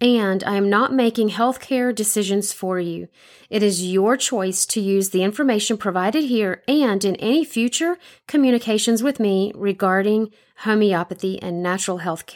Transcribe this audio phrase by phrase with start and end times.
[0.00, 3.08] and I am not making healthcare decisions for you.
[3.48, 9.02] It is your choice to use the information provided here and in any future communications
[9.02, 12.26] with me regarding homeopathy and natural health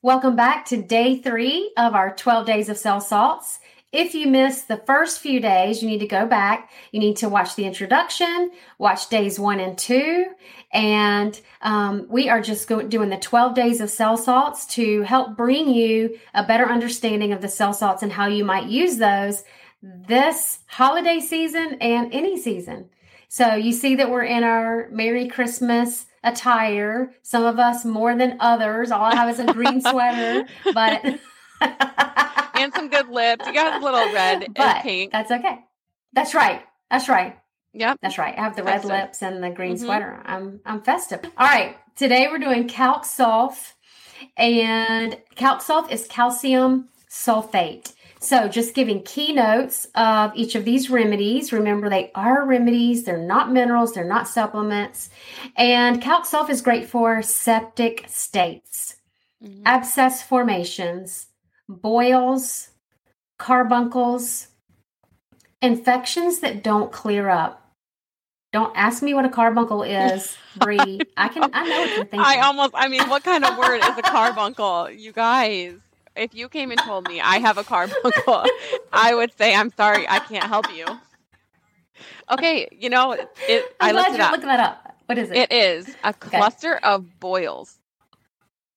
[0.00, 3.58] Welcome back to day three of our 12 days of cell salts.
[3.90, 6.70] If you missed the first few days, you need to go back.
[6.92, 10.26] You need to watch the introduction, watch days one and two.
[10.72, 15.36] And um, we are just go- doing the 12 days of cell salts to help
[15.36, 19.42] bring you a better understanding of the cell salts and how you might use those
[19.82, 22.88] this holiday season and any season.
[23.26, 27.12] So you see that we're in our Merry Christmas attire.
[27.22, 28.90] Some of us more than others.
[28.90, 31.04] All I have is a green sweater, but
[32.54, 33.46] and some good lips.
[33.46, 35.12] You got a little red but and pink.
[35.12, 35.58] That's okay.
[36.12, 36.62] That's right.
[36.90, 37.38] That's right.
[37.74, 37.98] Yep.
[38.02, 38.36] That's right.
[38.36, 39.84] I have the red lips and the green Mhm.
[39.84, 40.20] sweater.
[40.24, 41.20] I'm I'm festive.
[41.36, 41.76] All right.
[41.96, 43.72] Today we're doing calc sulf,
[44.36, 47.92] and calc sulf is calcium sulfate.
[48.20, 51.52] So just giving keynotes of each of these remedies.
[51.52, 53.04] Remember, they are remedies.
[53.04, 53.92] They're not minerals.
[53.94, 55.10] They're not supplements.
[55.56, 58.96] And calc sulf is great for septic states
[59.42, 59.62] Mhm.
[59.66, 61.26] abscess formations,
[61.68, 62.70] boils,
[63.38, 64.48] carbuncles,
[65.62, 67.64] infections that don't clear up.
[68.52, 71.06] Don't ask me what a carbuncle is, Bree.
[71.16, 72.20] I can I know what you're thinking.
[72.20, 74.90] I almost, I mean, what kind of word is a carbuncle?
[74.90, 75.74] You guys,
[76.18, 78.44] if you came and told me I have a carbuncle,
[78.92, 80.86] I would say, I'm sorry, I can't help you.
[82.30, 84.32] Okay, you know, it, I I'm looked glad it you're up.
[84.32, 84.96] looking that up.
[85.06, 85.36] What is it?
[85.38, 87.78] It is a cluster of boils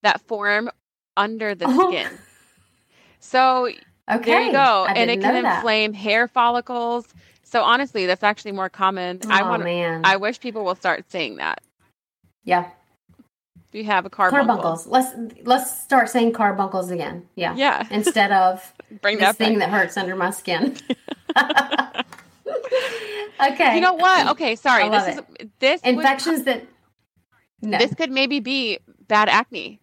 [0.03, 0.69] that form
[1.18, 1.90] under the Oh.
[1.90, 2.09] skin.
[3.19, 3.69] So
[4.09, 4.31] okay.
[4.31, 4.85] there you go.
[4.88, 5.58] I And it can know that.
[5.58, 7.08] inflame hair follicles.
[7.44, 9.22] So honestly, that's actually more common.
[9.29, 9.63] I oh want.
[10.06, 11.62] I wish people will start saying that.
[12.44, 12.69] yeah.
[13.74, 14.48] You have a carbuncle?
[14.48, 14.88] Carbuncles.
[14.88, 15.09] Let's
[15.44, 17.28] let's start saying carbuncles again.
[17.36, 17.56] Yeah.
[17.56, 17.88] Yeah.
[17.92, 19.70] Instead of Bring this that thing back.
[19.70, 20.76] that hurts under my skin.
[23.42, 23.76] okay.
[23.76, 24.28] You know what?
[24.32, 24.90] Okay, sorry.
[24.90, 25.22] This is
[25.59, 26.66] this would- Infections that
[27.62, 27.78] no.
[27.78, 29.80] this could maybe be bad acne.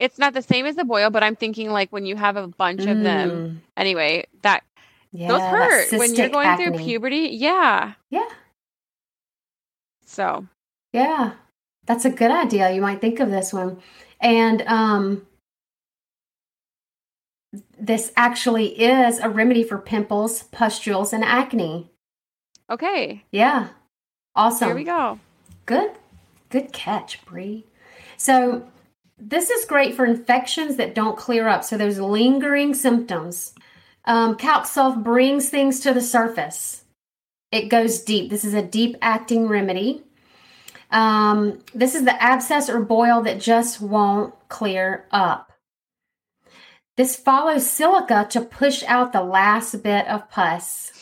[0.00, 2.48] It's not the same as the boil, but I'm thinking like when you have a
[2.48, 3.30] bunch of them.
[3.30, 4.64] Mm, Anyway, that
[5.12, 7.28] yeah, those hurt when you're going through puberty.
[7.32, 7.92] Yeah.
[8.10, 8.28] Yeah.
[10.04, 10.46] So
[10.92, 11.32] Yeah,
[11.86, 12.72] that's a good idea.
[12.72, 13.78] You might think of this one.
[14.20, 15.26] And um,
[17.78, 21.90] this actually is a remedy for pimples, pustules, and acne.
[22.70, 23.68] okay, Yeah,
[24.34, 24.68] awesome.
[24.68, 25.18] here we go.
[25.66, 25.92] Good,
[26.50, 27.66] good catch, Bree.
[28.16, 28.66] So
[29.18, 31.64] this is great for infections that don't clear up.
[31.64, 33.54] So there's lingering symptoms.
[34.06, 36.84] Um, Calc Sulf brings things to the surface.
[37.52, 38.30] It goes deep.
[38.30, 40.02] This is a deep acting remedy.
[40.94, 45.52] Um, this is the abscess or boil that just won't clear up.
[46.96, 50.92] This follows silica to push out the last bit of pus.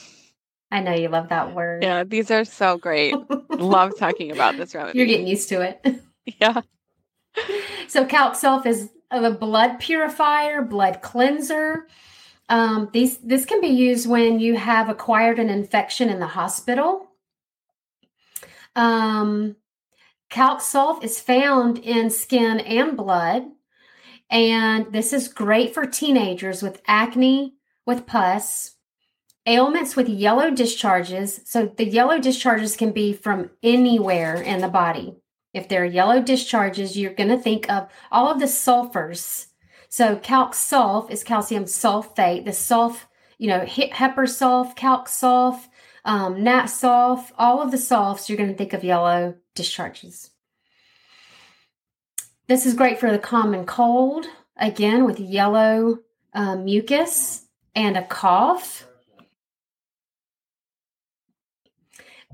[0.70, 1.82] I know you love that word.
[1.82, 3.14] Yeah, these are so great.
[3.50, 4.98] Love talking about this remedy.
[4.98, 6.02] You're getting used to it.
[6.24, 6.62] yeah.
[7.88, 11.86] So calc sulf is a blood purifier, blood cleanser.
[12.48, 17.08] Um, these this can be used when you have acquired an infection in the hospital.
[18.74, 19.56] Um,
[20.32, 23.44] calc sulf is found in skin and blood,
[24.30, 27.52] and this is great for teenagers with acne,
[27.84, 28.76] with pus,
[29.46, 31.42] ailments with yellow discharges.
[31.44, 35.14] So the yellow discharges can be from anywhere in the body.
[35.52, 39.48] If there are yellow discharges, you're going to think of all of the sulfurs.
[39.90, 42.46] So calc sulf is calcium sulfate.
[42.46, 43.00] The sulf,
[43.36, 45.68] you know, he- hepar sulf, calc sulf,
[46.04, 50.30] um, Nat Sulf, all of the sulfs, you're going to think of yellow discharges.
[52.48, 54.26] This is great for the common cold,
[54.56, 55.98] again, with yellow
[56.34, 58.86] um, mucus and a cough.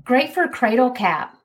[0.03, 1.37] Great for cradle cap.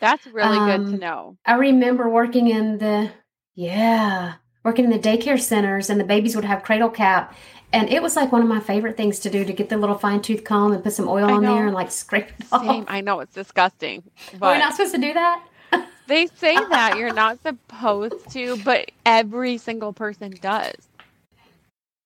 [0.00, 1.38] That's really good to Um, know.
[1.44, 3.10] I remember working in the,
[3.54, 7.34] yeah, working in the daycare centers, and the babies would have cradle cap.
[7.72, 9.98] And it was like one of my favorite things to do to get the little
[9.98, 11.54] fine tooth comb and put some oil I on know.
[11.54, 12.64] there and like scrape it off.
[12.64, 12.84] Same.
[12.88, 14.02] I know it's disgusting,
[14.38, 15.44] but not supposed to do that?
[16.06, 20.88] they say that you're not supposed to, but every single person does.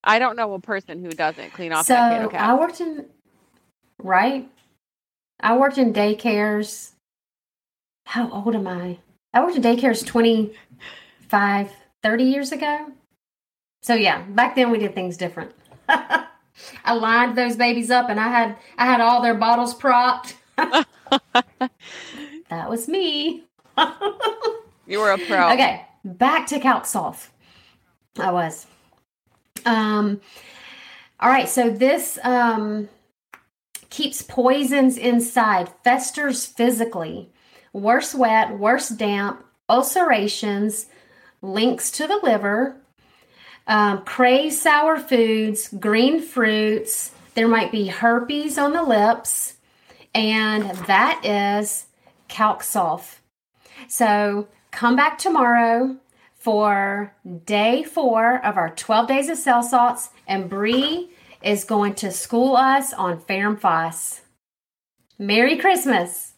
[0.04, 3.06] I don't know a person who doesn't clean off so that cradle I worked in,
[3.98, 4.48] right?
[5.38, 6.90] I worked in daycares.
[8.06, 8.98] How old am I?
[9.32, 11.70] I worked in daycares 25,
[12.02, 12.92] 30 years ago.
[13.82, 15.52] So yeah, back then we did things different.
[15.88, 20.36] I lined those babies up and I had I had all their bottles propped.
[20.56, 20.86] that
[22.68, 23.44] was me.
[24.86, 25.52] You were a pro.
[25.52, 27.28] Okay, back to Calc Sulf.
[28.18, 28.66] I was.
[29.64, 30.20] Um,
[31.20, 32.88] all right, so this um,
[33.90, 37.30] keeps poisons inside, festers physically,
[37.72, 40.86] worse wet, worse damp, ulcerations,
[41.42, 42.76] links to the liver,
[43.66, 47.12] um, craves sour foods, green fruits.
[47.34, 49.54] There might be herpes on the lips,
[50.14, 51.86] and that is
[52.28, 53.16] Calc Sulf.
[53.88, 55.96] So come back tomorrow
[56.34, 57.14] for
[57.44, 61.10] day four of our 12 days of cell salts, and Bree
[61.42, 64.22] is going to school us on Ferrum Phos.
[65.18, 66.31] Merry Christmas!